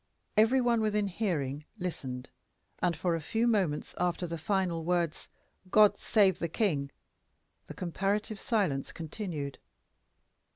Every 0.35 0.61
one 0.61 0.81
within 0.81 1.05
hearing 1.09 1.65
listened, 1.77 2.31
and 2.79 2.97
for 2.97 3.13
a 3.13 3.21
few 3.21 3.45
moments 3.45 3.93
after 3.99 4.25
the 4.25 4.39
final 4.39 4.83
words, 4.83 5.29
"God 5.69 5.95
save 5.99 6.39
the 6.39 6.49
King!" 6.49 6.89
the 7.67 7.75
comparative 7.75 8.39
silence 8.39 8.91
continued. 8.91 9.59